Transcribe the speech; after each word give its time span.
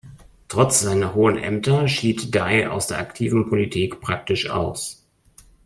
Trotz 0.47 0.79
seiner 0.79 1.13
hohen 1.13 1.37
Ämter 1.37 1.87
schied 1.87 2.33
Dai 2.33 2.67
aus 2.67 2.87
der 2.87 2.97
aktiven 2.97 3.47
Politik 3.49 3.99
praktisch 4.01 4.49
aus. 4.49 5.05